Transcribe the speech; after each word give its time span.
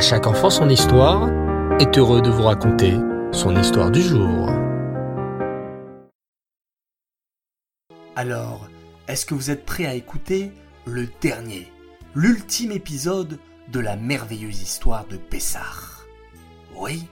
Chaque 0.00 0.26
enfant 0.26 0.48
son 0.48 0.70
histoire 0.70 1.28
est 1.78 1.98
heureux 1.98 2.22
de 2.22 2.30
vous 2.30 2.44
raconter 2.44 2.94
son 3.32 3.54
histoire 3.54 3.90
du 3.90 4.00
jour. 4.00 4.48
Alors, 8.16 8.66
est-ce 9.08 9.26
que 9.26 9.34
vous 9.34 9.50
êtes 9.50 9.66
prêts 9.66 9.84
à 9.84 9.94
écouter 9.94 10.52
le 10.86 11.06
dernier, 11.20 11.70
l'ultime 12.14 12.72
épisode 12.72 13.38
de 13.68 13.78
la 13.78 13.96
merveilleuse 13.96 14.62
histoire 14.62 15.06
de 15.06 15.18
Pessar 15.18 16.06
Oui 16.74 17.04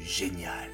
Génial. 0.00 0.70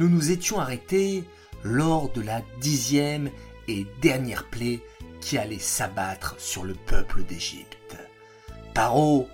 Nous 0.00 0.08
nous 0.08 0.32
étions 0.32 0.58
arrêtés 0.58 1.22
lors 1.62 2.10
de 2.10 2.22
la 2.22 2.42
dixième 2.60 3.30
et 3.68 3.86
dernière 4.02 4.50
plaie 4.50 4.80
qui 5.20 5.38
allait 5.38 5.60
s'abattre 5.60 6.34
sur 6.38 6.64
le 6.64 6.74
peuple 6.74 7.22
d'Égypte. 7.22 7.96
Paro 8.74 9.28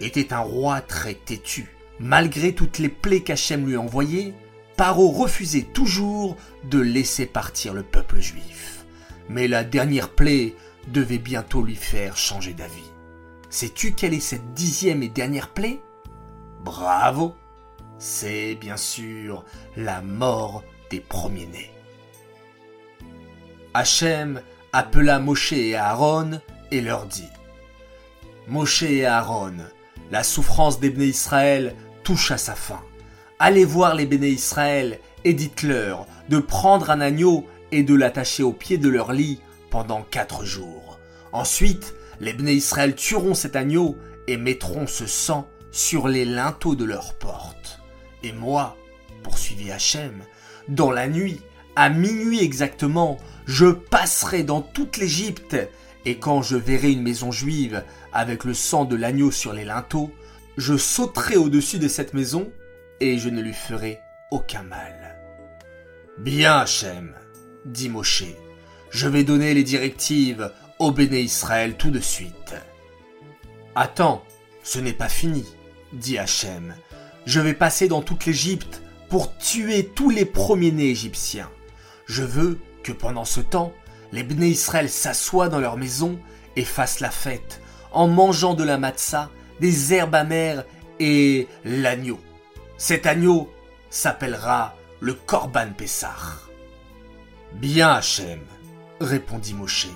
était 0.00 0.32
un 0.32 0.40
roi 0.40 0.80
très 0.80 1.14
têtu. 1.14 1.68
Malgré 1.98 2.54
toutes 2.54 2.78
les 2.78 2.88
plaies 2.88 3.22
qu'Hachem 3.22 3.66
lui 3.66 3.76
envoyait, 3.76 4.34
Paro 4.76 5.10
refusait 5.10 5.62
toujours 5.62 6.36
de 6.64 6.78
laisser 6.78 7.26
partir 7.26 7.74
le 7.74 7.82
peuple 7.82 8.20
juif. 8.20 8.86
Mais 9.28 9.46
la 9.46 9.64
dernière 9.64 10.08
plaie 10.08 10.54
devait 10.88 11.18
bientôt 11.18 11.62
lui 11.62 11.76
faire 11.76 12.16
changer 12.16 12.54
d'avis. 12.54 12.90
Sais-tu 13.50 13.92
quelle 13.92 14.14
est 14.14 14.20
cette 14.20 14.54
dixième 14.54 15.02
et 15.02 15.08
dernière 15.08 15.48
plaie? 15.48 15.80
Bravo 16.64 17.34
C'est 17.98 18.54
bien 18.54 18.76
sûr 18.76 19.44
la 19.76 20.00
mort 20.00 20.62
des 20.90 21.00
premiers-nés. 21.00 21.70
Hachem 23.74 24.40
appela 24.72 25.18
Moshe 25.18 25.52
et 25.52 25.76
Aaron 25.76 26.40
et 26.70 26.80
leur 26.80 27.06
dit 27.06 27.28
Moshe 28.48 28.82
et 28.82 29.04
Aaron, 29.04 29.58
la 30.10 30.22
souffrance 30.22 30.80
des 30.80 30.90
béné 30.90 31.06
Israël 31.06 31.74
touche 32.02 32.30
à 32.30 32.38
sa 32.38 32.54
fin. 32.54 32.80
Allez 33.38 33.64
voir 33.64 33.94
les 33.94 34.06
béné 34.06 34.28
Israël 34.28 34.98
et 35.24 35.34
dites-leur 35.34 36.06
de 36.28 36.38
prendre 36.38 36.90
un 36.90 37.00
agneau 37.00 37.46
et 37.72 37.82
de 37.82 37.94
l'attacher 37.94 38.42
au 38.42 38.52
pied 38.52 38.78
de 38.78 38.88
leur 38.88 39.12
lit 39.12 39.40
pendant 39.70 40.02
quatre 40.02 40.44
jours. 40.44 40.98
Ensuite, 41.32 41.94
les 42.20 42.32
béné 42.32 42.52
Israël 42.52 42.94
tueront 42.94 43.34
cet 43.34 43.56
agneau 43.56 43.96
et 44.26 44.36
mettront 44.36 44.86
ce 44.86 45.06
sang 45.06 45.48
sur 45.70 46.08
les 46.08 46.24
linteaux 46.24 46.74
de 46.74 46.84
leurs 46.84 47.14
portes. 47.14 47.80
Et 48.22 48.32
moi, 48.32 48.76
poursuivit 49.22 49.70
Hachem, 49.70 50.22
dans 50.68 50.90
la 50.90 51.08
nuit, 51.08 51.40
à 51.76 51.88
minuit 51.88 52.42
exactement, 52.42 53.18
je 53.46 53.66
passerai 53.66 54.42
dans 54.42 54.60
toute 54.60 54.96
l'Égypte, 54.96 55.56
et 56.04 56.18
quand 56.18 56.42
je 56.42 56.56
verrai 56.56 56.92
une 56.92 57.02
maison 57.02 57.30
juive 57.30 57.84
avec 58.12 58.44
le 58.44 58.54
sang 58.54 58.84
de 58.84 58.96
l'agneau 58.96 59.30
sur 59.30 59.52
les 59.52 59.64
linteaux, 59.64 60.10
je 60.56 60.76
sauterai 60.76 61.36
au-dessus 61.36 61.78
de 61.78 61.88
cette 61.88 62.14
maison, 62.14 62.50
et 63.00 63.18
je 63.18 63.28
ne 63.28 63.40
lui 63.40 63.54
ferai 63.54 64.00
aucun 64.30 64.62
mal. 64.62 65.18
Bien, 66.18 66.58
Hachem, 66.58 67.14
dit 67.64 67.88
Moshe, 67.88 68.24
je 68.90 69.08
vais 69.08 69.24
donner 69.24 69.54
les 69.54 69.62
directives 69.62 70.52
au 70.78 70.90
béné 70.90 71.20
Israël 71.20 71.76
tout 71.76 71.90
de 71.90 72.00
suite. 72.00 72.54
Attends, 73.74 74.24
ce 74.62 74.78
n'est 74.78 74.92
pas 74.92 75.08
fini, 75.08 75.46
dit 75.92 76.18
Hachem. 76.18 76.74
Je 77.26 77.40
vais 77.40 77.54
passer 77.54 77.88
dans 77.88 78.02
toute 78.02 78.26
l'Égypte 78.26 78.82
pour 79.08 79.36
tuer 79.38 79.86
tous 79.94 80.10
les 80.10 80.24
premiers-nés 80.24 80.90
égyptiens. 80.90 81.50
Je 82.06 82.22
veux 82.22 82.58
que 82.82 82.92
pendant 82.92 83.24
ce 83.24 83.40
temps, 83.40 83.72
les 84.12 84.22
Bné 84.22 84.48
Israël 84.48 84.88
s'assoient 84.88 85.48
dans 85.48 85.60
leur 85.60 85.76
maison 85.76 86.18
et 86.56 86.64
fassent 86.64 87.00
la 87.00 87.10
fête 87.10 87.60
en 87.92 88.08
mangeant 88.08 88.54
de 88.54 88.64
la 88.64 88.78
matzah, 88.78 89.30
des 89.60 89.94
herbes 89.94 90.14
amères 90.14 90.64
et 90.98 91.48
l'agneau. 91.64 92.20
Cet 92.76 93.06
agneau 93.06 93.50
s'appellera 93.90 94.74
le 95.00 95.14
Korban 95.14 95.72
Pessah. 95.76 96.38
Bien, 97.54 97.90
Hachem, 97.90 98.40
répondit 99.00 99.54
Moshe. 99.54 99.88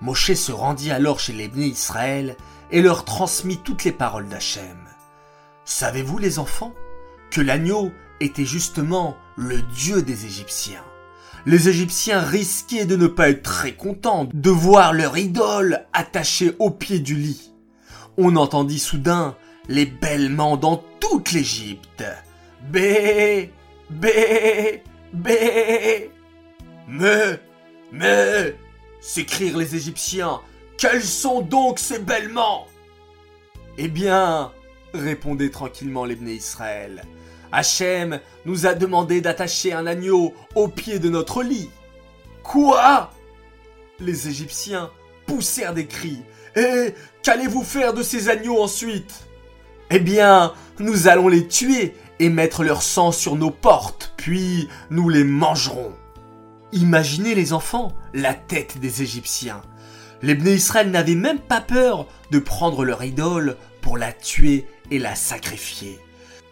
Moshe 0.00 0.32
se 0.32 0.52
rendit 0.52 0.90
alors 0.90 1.20
chez 1.20 1.32
les 1.32 1.48
Bné 1.48 1.66
Israël 1.66 2.36
et 2.70 2.82
leur 2.82 3.04
transmit 3.04 3.58
toutes 3.58 3.84
les 3.84 3.92
paroles 3.92 4.28
d'Hachem. 4.28 4.88
Savez-vous, 5.64 6.18
les 6.18 6.38
enfants, 6.38 6.74
que 7.30 7.40
l'agneau 7.40 7.92
était 8.18 8.44
justement 8.44 9.16
le 9.36 9.62
Dieu 9.62 10.02
des 10.02 10.26
Égyptiens? 10.26 10.84
Les 11.46 11.68
Égyptiens 11.68 12.20
risquaient 12.20 12.84
de 12.84 12.96
ne 12.96 13.06
pas 13.06 13.30
être 13.30 13.42
très 13.42 13.72
contents 13.72 14.28
de 14.32 14.50
voir 14.50 14.92
leur 14.92 15.16
idole 15.16 15.86
attachée 15.92 16.54
au 16.58 16.70
pied 16.70 17.00
du 17.00 17.14
lit. 17.14 17.52
On 18.16 18.36
entendit 18.36 18.78
soudain 18.78 19.36
les 19.68 19.86
bêlements 19.86 20.56
dans 20.56 20.82
toute 21.00 21.32
l'Égypte. 21.32 22.04
Bé, 22.70 23.52
bé, 23.88 24.82
bé. 25.12 26.10
Mais, 26.88 27.40
mais, 27.92 28.56
s'écrièrent 29.00 29.56
les 29.56 29.76
Égyptiens, 29.76 30.40
quels 30.76 31.02
sont 31.02 31.40
donc 31.40 31.78
ces 31.78 32.00
bêlements 32.00 32.66
Eh 33.78 33.88
bien, 33.88 34.52
répondaient 34.92 35.50
tranquillement 35.50 36.04
les 36.04 36.16
Israël, 36.34 37.04
Hachem 37.52 38.20
nous 38.44 38.66
a 38.66 38.74
demandé 38.74 39.20
d'attacher 39.20 39.72
un 39.72 39.86
agneau 39.86 40.34
au 40.54 40.68
pied 40.68 40.98
de 40.98 41.08
notre 41.08 41.42
lit. 41.42 41.70
Quoi? 42.42 43.10
Les 43.98 44.28
Égyptiens 44.28 44.90
poussèrent 45.26 45.74
des 45.74 45.86
cris. 45.86 46.22
Et 46.56 46.94
qu'allez-vous 47.22 47.62
faire 47.62 47.92
de 47.92 48.02
ces 48.02 48.28
agneaux 48.28 48.60
ensuite? 48.60 49.26
Eh 49.90 49.98
bien, 49.98 50.52
nous 50.78 51.08
allons 51.08 51.28
les 51.28 51.46
tuer 51.48 51.94
et 52.18 52.28
mettre 52.28 52.62
leur 52.62 52.82
sang 52.82 53.12
sur 53.12 53.36
nos 53.36 53.50
portes, 53.50 54.14
puis 54.16 54.68
nous 54.90 55.08
les 55.08 55.24
mangerons. 55.24 55.92
Imaginez 56.72 57.34
les 57.34 57.52
enfants, 57.52 57.92
la 58.14 58.34
tête 58.34 58.78
des 58.78 59.02
Égyptiens. 59.02 59.62
Les 60.22 60.34
Bné 60.34 60.52
Israël 60.52 60.90
n'avaient 60.90 61.14
même 61.14 61.40
pas 61.40 61.60
peur 61.60 62.06
de 62.30 62.38
prendre 62.38 62.84
leur 62.84 63.02
idole 63.02 63.56
pour 63.80 63.96
la 63.96 64.12
tuer 64.12 64.66
et 64.90 64.98
la 64.98 65.14
sacrifier. 65.14 65.98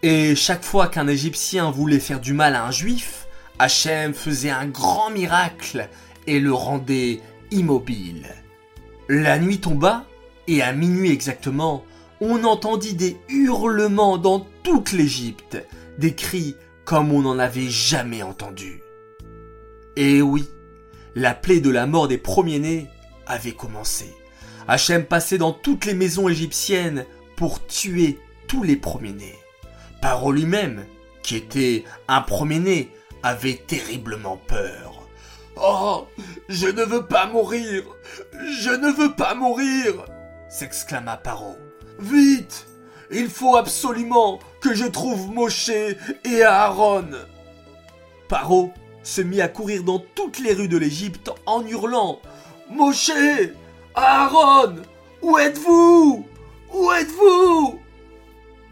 Et 0.02 0.36
chaque 0.36 0.62
fois 0.62 0.86
qu'un 0.86 1.08
Égyptien 1.08 1.72
voulait 1.72 1.98
faire 1.98 2.20
du 2.20 2.32
mal 2.32 2.54
à 2.54 2.64
un 2.64 2.70
Juif, 2.70 3.26
Hachem 3.58 4.14
faisait 4.14 4.50
un 4.50 4.66
grand 4.66 5.10
miracle 5.10 5.88
et 6.28 6.38
le 6.38 6.52
rendait 6.52 7.20
immobile. 7.50 8.28
La 9.08 9.40
nuit 9.40 9.58
tomba, 9.58 10.04
et 10.46 10.62
à 10.62 10.72
minuit 10.72 11.10
exactement, 11.10 11.84
on 12.20 12.44
entendit 12.44 12.94
des 12.94 13.16
hurlements 13.28 14.18
dans 14.18 14.46
toute 14.62 14.92
l'Égypte, 14.92 15.58
des 15.98 16.14
cris 16.14 16.54
comme 16.84 17.12
on 17.12 17.22
n'en 17.22 17.38
avait 17.38 17.68
jamais 17.68 18.22
entendu. 18.22 18.82
Et 19.96 20.22
oui, 20.22 20.48
la 21.16 21.34
plaie 21.34 21.60
de 21.60 21.70
la 21.70 21.88
mort 21.88 22.06
des 22.06 22.18
premiers-nés 22.18 22.86
avait 23.26 23.52
commencé. 23.52 24.14
Hachem 24.68 25.04
passait 25.04 25.38
dans 25.38 25.52
toutes 25.52 25.86
les 25.86 25.94
maisons 25.94 26.28
égyptiennes 26.28 27.04
pour 27.34 27.66
tuer 27.66 28.18
tous 28.46 28.62
les 28.62 28.76
premiers-nés. 28.76 29.34
Paro 30.00 30.32
lui-même, 30.32 30.86
qui 31.22 31.36
était 31.36 31.84
un 32.06 32.24
avait 33.22 33.60
terriblement 33.66 34.36
peur. 34.46 35.08
Oh, 35.60 36.06
je 36.48 36.68
ne 36.68 36.84
veux 36.84 37.04
pas 37.04 37.26
mourir! 37.26 37.82
Je 38.60 38.70
ne 38.70 38.90
veux 38.92 39.14
pas 39.14 39.34
mourir! 39.34 40.04
s'exclama 40.48 41.16
Paro. 41.16 41.56
Vite! 41.98 42.66
Il 43.10 43.28
faut 43.28 43.56
absolument 43.56 44.38
que 44.60 44.74
je 44.74 44.84
trouve 44.84 45.32
Moshe 45.32 45.70
et 45.70 46.42
Aaron! 46.42 47.08
Paro 48.28 48.72
se 49.02 49.22
mit 49.22 49.40
à 49.40 49.48
courir 49.48 49.82
dans 49.82 49.98
toutes 50.14 50.38
les 50.38 50.52
rues 50.52 50.68
de 50.68 50.76
l'Égypte 50.76 51.30
en 51.46 51.66
hurlant. 51.66 52.20
Moshe! 52.70 53.10
Aaron! 53.94 54.76
Où 55.22 55.38
êtes-vous? 55.38 56.26
Où 56.72 56.92
êtes-vous? 56.92 57.80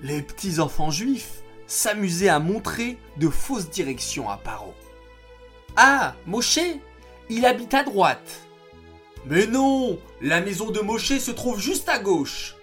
Les 0.03 0.23
petits 0.23 0.61
enfants 0.61 0.91
juifs 0.91 1.43
s'amusaient 1.67 2.29
à 2.29 2.39
montrer 2.39 2.99
de 3.17 3.29
fausses 3.29 3.71
directions 3.71 4.31
à 4.31 4.37
Paro. 4.37 4.75
Ah, 5.77 6.15
Moshe, 6.27 6.61
il 7.29 7.45
habite 7.45 7.75
à 7.75 7.83
droite. 7.83 8.43
Mais 9.27 9.47
non, 9.47 9.99
la 10.21 10.41
maison 10.41 10.71
de 10.71 10.81
Moshe 10.81 11.19
se 11.19 11.31
trouve 11.33 11.61
juste 11.61 11.89
à 11.89 11.99
gauche. 11.99 12.55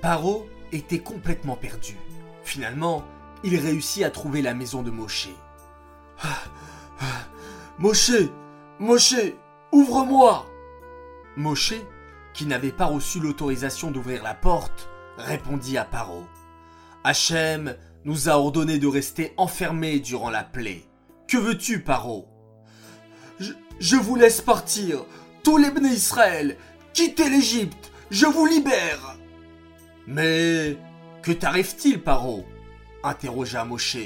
Paro 0.00 0.46
était 0.70 0.98
complètement 0.98 1.56
perdu. 1.56 1.96
Finalement, 2.44 3.04
il 3.44 3.58
réussit 3.58 4.02
à 4.02 4.10
trouver 4.10 4.42
la 4.42 4.54
maison 4.54 4.82
de 4.82 4.90
Moshe. 4.90 5.30
Ah, 6.22 6.38
ah, 7.00 7.04
Moshe, 7.78 9.14
ouvre-moi 9.72 10.46
Moshe, 11.36 11.74
qui 12.34 12.46
n'avait 12.46 12.72
pas 12.72 12.86
reçu 12.86 13.20
l'autorisation 13.20 13.90
d'ouvrir 13.90 14.22
la 14.22 14.34
porte, 14.34 14.90
répondit 15.16 15.78
à 15.78 15.84
Paro. 15.84 16.26
Hachem 17.04 17.76
nous 18.04 18.28
a 18.28 18.32
ordonné 18.32 18.78
de 18.78 18.86
rester 18.86 19.32
enfermés 19.36 19.98
durant 20.00 20.30
la 20.30 20.44
plaie. 20.44 20.82
Que 21.28 21.36
veux-tu, 21.36 21.80
Paro? 21.80 22.28
Je, 23.80 23.96
vous 23.96 24.16
laisse 24.16 24.40
partir. 24.40 25.04
Tous 25.42 25.56
les 25.56 25.70
béné 25.70 25.88
Israël, 25.88 26.56
quittez 26.92 27.28
l'Égypte. 27.28 27.90
Je 28.10 28.26
vous 28.26 28.46
libère. 28.46 29.16
Mais 30.06 30.76
Que 31.22 31.32
t'arrive-t-il, 31.32 32.00
Paro? 32.00 32.44
interrogea 33.04 33.64
Moshe. 33.64 33.96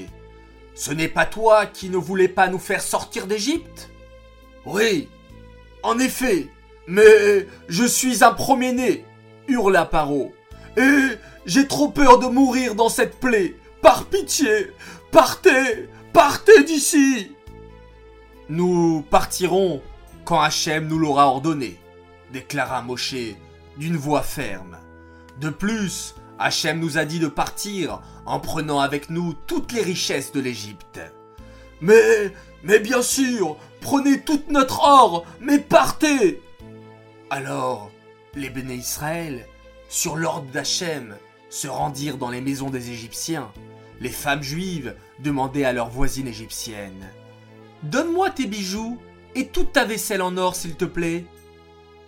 Ce 0.74 0.90
n'est 0.92 1.08
pas 1.08 1.26
toi 1.26 1.66
qui 1.66 1.90
ne 1.90 1.96
voulais 1.96 2.28
pas 2.28 2.48
nous 2.48 2.58
faire 2.58 2.82
sortir 2.82 3.26
d'Égypte? 3.26 3.90
Oui, 4.64 5.08
en 5.82 5.98
effet, 5.98 6.48
mais 6.86 7.46
je 7.68 7.84
suis 7.84 8.24
un 8.24 8.32
premier-né, 8.32 9.04
hurla 9.48 9.84
Paro. 9.84 10.34
Et 10.76 11.16
j'ai 11.46 11.66
trop 11.66 11.88
peur 11.88 12.18
de 12.18 12.26
mourir 12.26 12.74
dans 12.74 12.88
cette 12.88 13.18
plaie. 13.18 13.56
Par 13.80 14.06
pitié, 14.06 14.72
partez, 15.12 15.88
partez 16.12 16.64
d'ici. 16.64 17.32
Nous 18.48 19.04
partirons 19.10 19.80
quand 20.24 20.40
Hachem 20.40 20.88
nous 20.88 20.98
l'aura 20.98 21.28
ordonné, 21.28 21.78
déclara 22.32 22.82
Moshe 22.82 23.14
d'une 23.76 23.96
voix 23.96 24.22
ferme. 24.22 24.76
De 25.40 25.50
plus, 25.50 26.16
Hachem 26.38 26.80
nous 26.80 26.98
a 26.98 27.04
dit 27.04 27.20
de 27.20 27.28
partir 27.28 28.00
en 28.24 28.40
prenant 28.40 28.80
avec 28.80 29.08
nous 29.08 29.34
toutes 29.46 29.72
les 29.72 29.82
richesses 29.82 30.32
de 30.32 30.40
l'Égypte. 30.40 31.00
Mais, 31.80 32.32
mais 32.64 32.80
bien 32.80 33.02
sûr, 33.02 33.56
prenez 33.80 34.20
tout 34.22 34.42
notre 34.48 34.82
or, 34.82 35.24
mais 35.40 35.58
partez 35.58 36.42
Alors, 37.30 37.90
les 38.34 38.50
béné 38.50 38.74
Israël, 38.74 39.46
sur 39.88 40.16
l'ordre 40.16 40.50
d'Hachem, 40.50 41.16
se 41.48 41.68
rendirent 41.68 42.18
dans 42.18 42.30
les 42.30 42.40
maisons 42.40 42.70
des 42.70 42.90
Égyptiens. 42.90 43.50
Les 44.00 44.10
femmes 44.10 44.42
juives 44.42 44.94
demandaient 45.20 45.64
à 45.64 45.72
leurs 45.72 45.88
voisines 45.88 46.28
égyptiennes 46.28 47.10
Donne-moi 47.82 48.30
tes 48.30 48.46
bijoux 48.46 48.98
et 49.34 49.48
toute 49.48 49.72
ta 49.72 49.84
vaisselle 49.84 50.22
en 50.22 50.36
or, 50.36 50.56
s'il 50.56 50.76
te 50.76 50.84
plaît. 50.84 51.24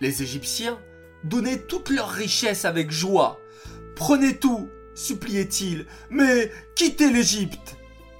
Les 0.01 0.23
Égyptiens 0.23 0.77
donnaient 1.23 1.59
toutes 1.59 1.89
leurs 1.89 2.09
richesses 2.09 2.65
avec 2.65 2.91
joie. 2.91 3.39
Prenez 3.95 4.37
tout, 4.37 4.69
suppliaient-ils, 4.95 5.85
mais 6.09 6.51
quittez 6.75 7.11
l'Égypte. 7.11 7.77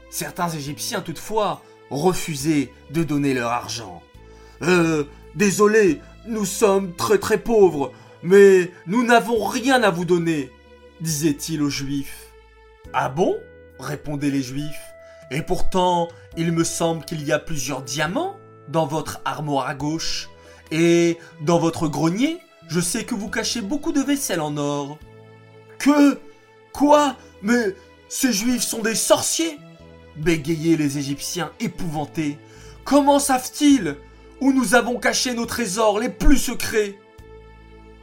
Certains 0.09 0.49
Égyptiens, 0.49 1.01
toutefois, 1.01 1.63
refusaient 1.89 2.71
de 2.91 3.03
donner 3.03 3.33
leur 3.33 3.51
argent. 3.51 4.03
Euh, 4.61 5.05
désolé, 5.35 6.01
nous 6.27 6.45
sommes 6.45 6.95
très 6.95 7.17
très 7.17 7.37
pauvres, 7.37 7.91
mais 8.23 8.71
nous 8.87 9.03
n'avons 9.03 9.43
rien 9.45 9.81
à 9.83 9.89
vous 9.89 10.05
donner, 10.05 10.51
disait-il 11.01 11.61
aux 11.61 11.69
Juifs. 11.69 12.27
Ah 12.93 13.09
bon? 13.09 13.37
répondaient 13.79 14.29
les 14.29 14.41
Juifs. 14.43 14.93
Et 15.31 15.41
pourtant, 15.41 16.09
il 16.35 16.51
me 16.51 16.63
semble 16.63 17.05
qu'il 17.05 17.23
y 17.23 17.31
a 17.31 17.39
plusieurs 17.39 17.81
diamants 17.81 18.35
dans 18.67 18.85
votre 18.85 19.21
armoire 19.25 19.67
à 19.67 19.75
gauche. 19.75 20.29
Et 20.71 21.17
dans 21.41 21.59
votre 21.59 21.87
grenier, 21.87 22.39
je 22.67 22.79
sais 22.79 23.05
que 23.05 23.15
vous 23.15 23.29
cachez 23.29 23.61
beaucoup 23.61 23.91
de 23.91 24.01
vaisselle 24.01 24.41
en 24.41 24.57
or. 24.57 24.97
Que? 25.77 26.19
Quoi? 26.73 27.15
Mais 27.41 27.75
ces 28.09 28.33
Juifs 28.33 28.63
sont 28.63 28.81
des 28.81 28.95
sorciers? 28.95 29.57
bégayaient 30.17 30.75
les 30.75 30.97
Égyptiens 30.97 31.51
épouvantés. 31.59 32.37
Comment 32.83 33.19
savent-ils 33.19 33.95
où 34.41 34.51
nous 34.51 34.75
avons 34.75 34.99
caché 34.99 35.33
nos 35.33 35.45
trésors 35.45 35.99
les 35.99 36.09
plus 36.09 36.37
secrets? 36.37 36.99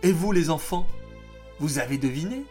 Et 0.02 0.12
vous 0.12 0.32
les 0.32 0.48
enfants, 0.48 0.86
vous 1.58 1.78
avez 1.78 1.98
deviné? 1.98 2.44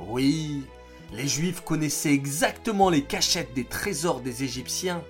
Oui, 0.00 0.64
les 1.12 1.26
Juifs 1.26 1.62
connaissaient 1.62 2.12
exactement 2.12 2.90
les 2.90 3.02
cachettes 3.02 3.54
des 3.54 3.64
trésors 3.64 4.20
des 4.20 4.44
Égyptiens, 4.44 5.02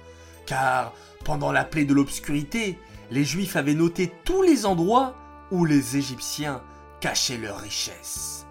car 0.46 0.93
pendant 1.25 1.52
la 1.52 1.64
plaie 1.64 1.85
de 1.85 1.94
l'obscurité, 1.94 2.79
les 3.11 3.25
Juifs 3.25 3.56
avaient 3.56 3.75
noté 3.75 4.12
tous 4.25 4.43
les 4.43 4.67
endroits 4.67 5.14
où 5.50 5.64
les 5.64 5.96
Égyptiens 5.96 6.62
cachaient 7.00 7.38
leurs 7.38 7.61
richesses. 7.61 8.46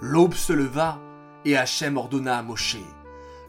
L'aube 0.00 0.34
se 0.34 0.52
leva 0.52 0.98
et 1.44 1.56
Hachem 1.56 1.96
ordonna 1.96 2.38
à 2.38 2.42
Moshe 2.42 2.76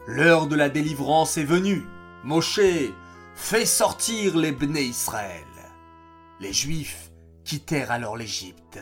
L'heure 0.06 0.46
de 0.46 0.54
la 0.54 0.68
délivrance 0.68 1.36
est 1.36 1.44
venue. 1.44 1.84
Moshe, 2.22 2.60
fais 3.34 3.66
sortir 3.66 4.36
les 4.36 4.52
Bnei 4.52 4.84
Israël. 4.84 5.44
Les 6.38 6.52
Juifs 6.52 7.10
quittèrent 7.44 7.90
alors 7.90 8.16
l'Égypte. 8.16 8.78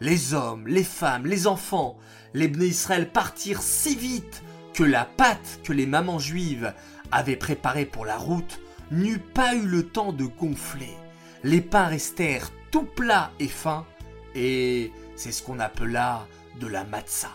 Les 0.00 0.34
hommes, 0.34 0.66
les 0.66 0.84
femmes, 0.84 1.26
les 1.26 1.46
enfants, 1.46 1.96
les 2.34 2.48
Bnei 2.48 2.68
Israël 2.68 3.10
partirent 3.10 3.62
si 3.62 3.94
vite 3.94 4.42
que 4.74 4.82
la 4.82 5.04
pâte 5.04 5.60
que 5.62 5.72
les 5.72 5.86
mamans 5.86 6.18
juives 6.18 6.74
avaient 7.12 7.36
préparée 7.36 7.84
pour 7.86 8.04
la 8.04 8.16
route 8.16 8.60
n'eut 8.90 9.20
pas 9.20 9.54
eu 9.54 9.66
le 9.66 9.86
temps 9.86 10.12
de 10.12 10.24
gonfler. 10.24 10.94
Les 11.42 11.60
pains 11.60 11.86
restèrent 11.86 12.50
tout 12.70 12.84
plats 12.84 13.30
et 13.38 13.48
fins, 13.48 13.86
et 14.34 14.92
c'est 15.16 15.32
ce 15.32 15.42
qu'on 15.42 15.60
appela 15.60 16.26
de 16.60 16.66
la 16.66 16.84
matzah. 16.84 17.28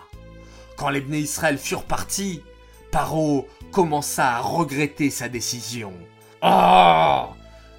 Quand 0.75 0.89
les 0.89 1.01
Bnei 1.01 1.21
Israël 1.21 1.57
furent 1.57 1.85
partis, 1.85 2.41
Paro 2.91 3.47
commença 3.71 4.35
à 4.35 4.39
regretter 4.39 5.09
sa 5.09 5.29
décision. 5.29 5.93
Oh 6.41 7.27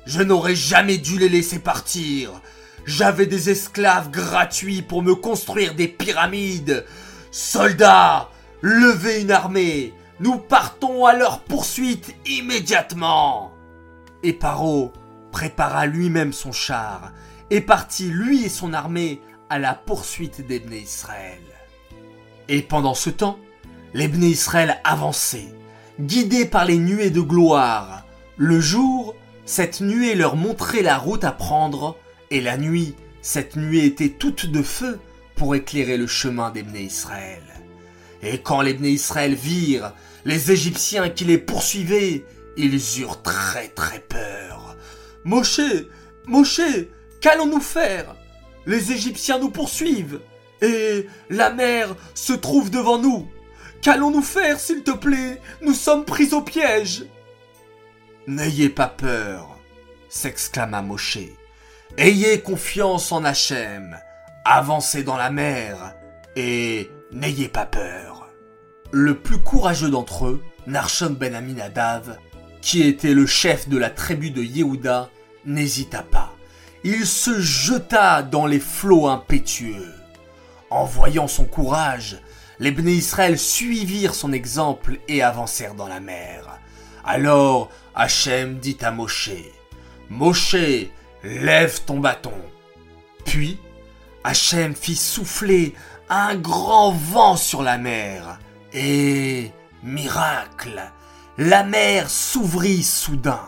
Je 0.06 0.22
n'aurais 0.22 0.54
jamais 0.54 0.98
dû 0.98 1.18
les 1.18 1.28
laisser 1.28 1.58
partir. 1.58 2.40
J'avais 2.84 3.26
des 3.26 3.50
esclaves 3.50 4.10
gratuits 4.10 4.82
pour 4.82 5.02
me 5.02 5.14
construire 5.14 5.74
des 5.74 5.88
pyramides. 5.88 6.84
Soldats, 7.30 8.30
levez 8.62 9.22
une 9.22 9.30
armée. 9.30 9.94
Nous 10.18 10.38
partons 10.38 11.06
à 11.06 11.14
leur 11.14 11.40
poursuite 11.40 12.14
immédiatement. 12.26 13.52
Et 14.22 14.32
Paro 14.32 14.92
prépara 15.30 15.86
lui-même 15.86 16.32
son 16.32 16.52
char 16.52 17.12
et 17.50 17.60
partit 17.60 18.08
lui 18.08 18.44
et 18.44 18.48
son 18.48 18.72
armée 18.72 19.20
à 19.48 19.58
la 19.58 19.74
poursuite 19.74 20.46
des 20.46 20.62
Israël. 20.72 21.40
Et 22.48 22.62
pendant 22.62 22.94
ce 22.94 23.10
temps, 23.10 23.38
les 23.94 24.06
Israël 24.06 24.80
avançaient, 24.84 25.54
guidés 26.00 26.46
par 26.46 26.64
les 26.64 26.78
nuées 26.78 27.10
de 27.10 27.20
gloire. 27.20 28.04
Le 28.36 28.60
jour, 28.60 29.14
cette 29.44 29.80
nuée 29.80 30.14
leur 30.14 30.36
montrait 30.36 30.82
la 30.82 30.96
route 30.96 31.24
à 31.24 31.32
prendre, 31.32 31.96
et 32.30 32.40
la 32.40 32.56
nuit, 32.56 32.94
cette 33.22 33.56
nuée 33.56 33.84
était 33.84 34.10
toute 34.10 34.46
de 34.46 34.62
feu 34.62 34.98
pour 35.34 35.54
éclairer 35.54 35.96
le 35.96 36.06
chemin 36.06 36.50
des 36.50 36.62
Israël. 36.80 37.42
Et 38.22 38.38
quand 38.38 38.60
les 38.60 38.72
Israël 38.72 39.34
virent 39.34 39.94
les 40.24 40.52
Égyptiens 40.52 41.08
qui 41.08 41.24
les 41.24 41.38
poursuivaient, 41.38 42.24
ils 42.56 43.00
eurent 43.00 43.22
très 43.22 43.68
très 43.68 44.00
peur. 44.00 44.76
Moshe, 45.24 45.60
Moshe, 46.26 46.60
qu'allons-nous 47.20 47.60
faire? 47.60 48.16
Les 48.66 48.92
Égyptiens 48.92 49.38
nous 49.38 49.50
poursuivent, 49.50 50.20
et 50.60 51.06
la 51.30 51.50
mer 51.50 51.96
se 52.14 52.34
trouve 52.34 52.70
devant 52.70 52.98
nous. 52.98 53.28
Qu'allons-nous 53.80 54.22
faire, 54.22 54.60
s'il 54.60 54.82
te 54.82 54.90
plaît? 54.90 55.40
Nous 55.62 55.72
sommes 55.72 56.04
pris 56.04 56.34
au 56.34 56.42
piège. 56.42 57.06
N'ayez 58.26 58.68
pas 58.68 58.88
peur, 58.88 59.58
s'exclama 60.10 60.82
Moshe. 60.82 61.18
Ayez 61.98 62.40
confiance 62.40 63.10
en 63.10 63.24
Hachem. 63.24 63.98
Avancez 64.44 65.02
dans 65.02 65.16
la 65.16 65.30
mer 65.30 65.94
et 66.36 66.88
n'ayez 67.12 67.48
pas 67.48 67.66
peur. 67.66 68.28
Le 68.92 69.18
plus 69.18 69.38
courageux 69.38 69.90
d'entre 69.90 70.26
eux, 70.26 70.42
Narshon 70.66 71.16
ben 71.18 71.34
Aminadav, 71.34 72.16
qui 72.62 72.82
était 72.82 73.12
le 73.12 73.26
chef 73.26 73.68
de 73.68 73.76
la 73.76 73.90
tribu 73.90 74.30
de 74.30 74.42
Yehuda, 74.42 75.10
n'hésita 75.44 76.02
pas. 76.02 76.32
Il 76.84 77.06
se 77.06 77.40
jeta 77.40 78.22
dans 78.22 78.46
les 78.46 78.60
flots 78.60 79.08
impétueux. 79.08 79.92
En 80.70 80.84
voyant 80.84 81.28
son 81.28 81.44
courage, 81.44 82.20
les 82.60 82.70
Bnei 82.70 82.94
Israël 82.94 83.38
suivirent 83.38 84.14
son 84.14 84.32
exemple 84.32 85.00
et 85.08 85.22
avancèrent 85.22 85.74
dans 85.74 85.88
la 85.88 86.00
mer. 86.00 86.60
Alors 87.04 87.70
Hachem 87.94 88.58
dit 88.58 88.78
à 88.80 88.92
Moshe, 88.92 89.32
Moshe, 90.08 90.56
lève 91.22 91.82
ton 91.84 91.98
bâton. 91.98 92.34
Puis 93.24 93.58
Hachem 94.24 94.74
fit 94.74 94.96
souffler 94.96 95.74
un 96.08 96.34
grand 96.34 96.92
vent 96.92 97.36
sur 97.36 97.62
la 97.62 97.78
mer. 97.78 98.38
Et, 98.72 99.50
miracle, 99.82 100.80
la 101.38 101.64
mer 101.64 102.10
s'ouvrit 102.10 102.82
soudain. 102.82 103.40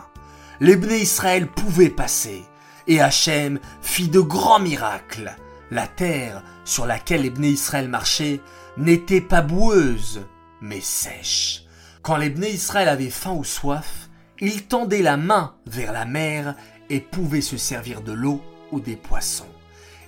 Les 0.59 0.75
Bnei 0.75 1.01
Israël 1.01 1.47
pouvaient 1.47 1.89
passer. 1.89 2.43
Et 2.87 3.01
Hachem 3.01 3.59
fit 3.81 4.09
de 4.09 4.19
grands 4.19 4.59
miracles. 4.59 5.35
La 5.71 5.87
terre 5.87 6.43
sur 6.65 6.85
laquelle 6.85 7.21
les 7.21 7.29
Bnei 7.29 7.51
Israël 7.51 7.87
marchaient 7.87 8.41
n'était 8.77 9.21
pas 9.21 9.41
boueuse, 9.41 10.25
mais 10.61 10.81
sèche. 10.81 11.63
Quand 12.01 12.17
les 12.17 12.29
Bnei 12.29 12.51
Israël 12.51 12.89
avaient 12.89 13.09
faim 13.09 13.31
ou 13.31 13.43
soif, 13.43 14.09
ils 14.39 14.65
tendaient 14.65 15.01
la 15.01 15.17
main 15.17 15.55
vers 15.65 15.93
la 15.93 16.05
mer 16.05 16.55
et 16.89 16.99
pouvaient 16.99 17.41
se 17.41 17.57
servir 17.57 18.01
de 18.01 18.11
l'eau 18.11 18.41
ou 18.71 18.79
des 18.79 18.95
poissons. 18.95 19.49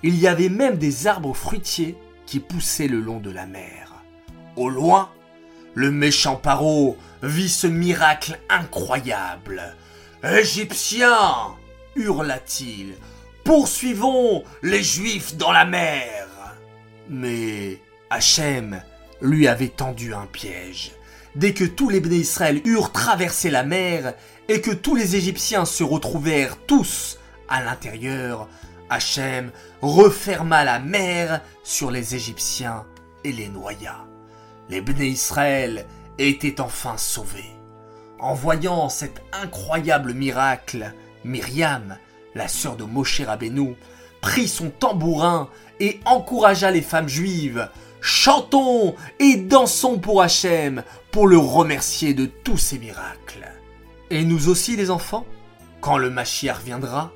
Il 0.03 0.19
y 0.19 0.27
avait 0.27 0.49
même 0.49 0.77
des 0.77 1.07
arbres 1.07 1.33
fruitiers 1.33 1.95
qui 2.25 2.39
poussaient 2.39 2.87
le 2.87 2.99
long 2.99 3.19
de 3.19 3.31
la 3.31 3.45
mer. 3.45 4.03
Au 4.55 4.69
loin, 4.69 5.09
le 5.73 5.91
méchant 5.91 6.35
Paro 6.35 6.97
vit 7.21 7.49
ce 7.49 7.67
miracle 7.67 8.39
incroyable. 8.49 9.75
Égyptiens 10.23 11.55
hurla-t-il, 11.95 12.95
poursuivons 13.43 14.43
les 14.63 14.83
Juifs 14.83 15.35
dans 15.35 15.51
la 15.51 15.65
mer. 15.65 16.27
Mais 17.09 17.79
Hachem 18.09 18.81
lui 19.21 19.47
avait 19.47 19.69
tendu 19.69 20.13
un 20.13 20.25
piège. 20.25 20.91
Dès 21.35 21.53
que 21.53 21.65
tous 21.65 21.89
les 21.89 21.99
béné 21.99 22.15
Israël 22.15 22.61
eurent 22.65 22.93
traversé 22.93 23.49
la 23.49 23.63
mer 23.63 24.13
et 24.47 24.61
que 24.61 24.71
tous 24.71 24.95
les 24.95 25.17
Égyptiens 25.17 25.65
se 25.65 25.83
retrouvèrent 25.83 26.57
tous 26.65 27.19
à 27.49 27.61
l'intérieur, 27.61 28.47
Hachem 28.89 29.51
referma 29.81 30.63
la 30.63 30.79
mer 30.79 31.41
sur 31.63 31.91
les 31.91 32.15
Égyptiens 32.15 32.85
et 33.25 33.33
les 33.33 33.49
noya. 33.49 34.05
Les 34.69 34.79
béné 34.79 35.07
Israël 35.07 35.85
étaient 36.17 36.61
enfin 36.61 36.97
sauvés. 36.97 37.51
En 38.19 38.33
voyant 38.33 38.87
cet 38.87 39.21
incroyable 39.33 40.13
miracle, 40.13 40.93
Myriam, 41.25 41.97
la 42.33 42.47
sœur 42.47 42.77
de 42.77 42.85
Moshe 42.85 43.21
Rabbeinu, 43.21 43.75
prit 44.21 44.47
son 44.47 44.69
tambourin 44.69 45.49
et 45.81 45.99
encouragea 46.05 46.71
les 46.71 46.81
femmes 46.81 47.09
juives. 47.09 47.67
Chantons 48.07 48.95
et 49.17 49.35
dansons 49.35 49.97
pour 49.97 50.21
Hachem 50.21 50.83
pour 51.09 51.25
le 51.25 51.39
remercier 51.39 52.13
de 52.13 52.27
tous 52.27 52.59
ses 52.59 52.77
miracles. 52.77 53.47
Et 54.11 54.23
nous 54.23 54.47
aussi 54.47 54.75
les 54.75 54.91
enfants, 54.91 55.25
quand 55.81 55.97
le 55.97 56.11
Mashiach 56.11 56.61
viendra 56.63 57.11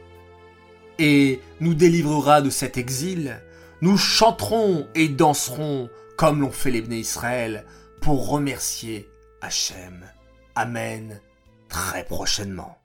et 0.98 1.41
nous 1.60 1.75
délivrera 1.75 2.41
de 2.41 2.50
cet 2.50 2.75
exil, 2.75 3.39
nous 3.81 3.98
chanterons 3.98 4.88
et 4.96 5.10
danserons 5.10 5.91
comme 6.17 6.41
l'ont 6.41 6.50
fait 6.50 6.72
les 6.72 6.81
Bnei 6.81 7.01
Israël 7.01 7.67
pour 8.01 8.27
remercier 8.27 9.08
Hachem. 9.41 10.03
Amen 10.55 11.22
très 11.69 12.03
prochainement. 12.03 12.78